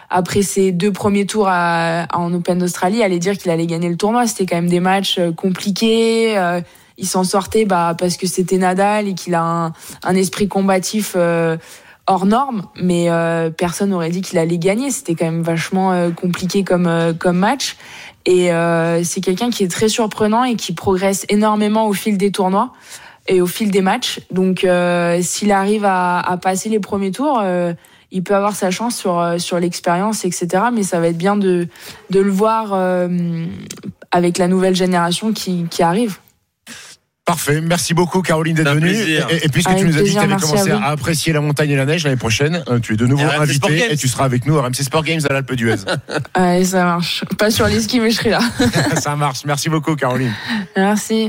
après 0.09 0.43
ses 0.43 0.71
deux 0.71 0.91
premiers 0.91 1.25
tours 1.25 1.47
à, 1.49 2.03
à- 2.03 2.17
en 2.17 2.33
Open 2.33 2.57
d'Australie, 2.59 3.03
allait 3.03 3.19
dire 3.19 3.37
qu'il 3.37 3.51
allait 3.51 3.67
gagner 3.67 3.89
le 3.89 3.97
tournoi. 3.97 4.25
C'était 4.27 4.45
quand 4.45 4.55
même 4.55 4.69
des 4.69 4.79
matchs 4.79 5.17
euh, 5.19 5.31
compliqués. 5.31 6.35
il 6.97 7.07
s'en 7.07 7.23
sortait 7.23 7.65
bah, 7.65 7.95
parce 7.97 8.17
que 8.17 8.25
c'était 8.27 8.57
Nadal 8.57 9.07
et 9.07 9.13
qu'il 9.13 9.35
a 9.35 9.41
un, 9.43 9.73
un 10.03 10.15
esprit 10.15 10.47
combatif 10.47 11.15
hors 12.07 12.25
norme, 12.25 12.63
mais 12.75 13.09
euh, 13.09 13.49
personne 13.49 13.89
n'aurait 13.89 14.09
dit 14.09 14.21
qu'il 14.21 14.39
allait 14.39 14.57
gagner. 14.57 14.91
C'était 14.91 15.13
quand 15.13 15.25
même 15.25 15.43
vachement 15.43 15.91
euh, 15.91 16.09
compliqué 16.09 16.63
comme, 16.63 16.87
euh, 16.87 17.13
comme 17.13 17.37
match. 17.37 17.75
Et 18.25 18.51
euh, 18.51 19.03
c'est 19.03 19.21
quelqu'un 19.21 19.49
qui 19.49 19.63
est 19.63 19.67
très 19.67 19.89
surprenant 19.89 20.43
et 20.43 20.55
qui 20.55 20.73
progresse 20.73 21.25
énormément 21.29 21.87
au 21.87 21.93
fil 21.93 22.17
des 22.17 22.31
tournois 22.31 22.71
et 23.27 23.41
au 23.41 23.45
fil 23.45 23.71
des 23.71 23.81
matchs. 23.81 24.21
Donc 24.31 24.63
euh, 24.63 25.19
s'il 25.21 25.51
arrive 25.51 25.85
à, 25.85 26.19
à 26.19 26.37
passer 26.37 26.69
les 26.69 26.79
premiers 26.79 27.11
tours, 27.11 27.39
euh, 27.41 27.73
il 28.11 28.23
peut 28.23 28.35
avoir 28.35 28.55
sa 28.55 28.71
chance 28.71 28.95
sur, 28.95 29.35
sur 29.37 29.59
l'expérience, 29.59 30.23
etc. 30.23 30.47
Mais 30.73 30.83
ça 30.83 31.01
va 31.01 31.07
être 31.07 31.17
bien 31.17 31.35
de, 31.35 31.67
de 32.09 32.19
le 32.21 32.31
voir 32.31 32.73
avec 34.11 34.37
la 34.37 34.47
nouvelle 34.47 34.75
génération 34.75 35.33
qui, 35.33 35.65
qui 35.69 35.83
arrive. 35.83 36.17
Parfait, 37.27 37.59
merci 37.59 37.93
beaucoup 37.93 38.21
Caroline 38.21 38.55
d'être 38.55 38.73
venue. 38.73 38.89
Et, 38.89 39.17
et 39.17 39.49
puisque 39.49 39.69
Avec 39.69 39.81
tu 39.81 39.89
nous 39.89 39.97
as 39.97 40.01
dit 40.01 40.13
que 40.13 40.13
tu 40.13 40.17
avais 40.17 40.37
commencé 40.37 40.71
à 40.71 40.85
apprécier 40.85 41.33
la 41.33 41.41
montagne 41.41 41.71
et 41.71 41.75
la 41.75 41.85
neige 41.85 42.05
l'année 42.05 42.15
prochaine, 42.15 42.63
euh, 42.69 42.79
tu 42.79 42.93
es 42.93 42.95
de 42.95 43.05
nouveau 43.05 43.27
RMC 43.27 43.41
invité 43.41 43.91
et 43.91 43.97
tu 43.97 44.07
seras 44.07 44.23
avec 44.23 44.45
nous 44.45 44.57
à 44.57 44.61
RMC 44.61 44.75
Sport 44.75 45.03
Games 45.03 45.19
à 45.29 45.33
l'Alpe 45.33 45.53
d'Huez. 45.53 45.75
Allez, 46.33 46.63
ça 46.63 46.85
marche. 46.85 47.25
Pas 47.37 47.51
sur 47.51 47.67
les 47.67 47.81
skis, 47.81 47.99
mais 47.99 48.11
je 48.11 48.15
serai 48.15 48.29
là. 48.29 48.39
Ça 49.01 49.17
marche, 49.17 49.39
merci 49.45 49.67
beaucoup 49.67 49.97
Caroline. 49.97 50.31
Merci. 50.77 51.25